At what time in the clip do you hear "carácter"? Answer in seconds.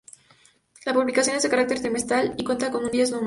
1.51-1.79